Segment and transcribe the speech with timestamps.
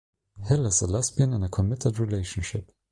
[0.47, 2.71] Hill is a lesbian in a committed relationship.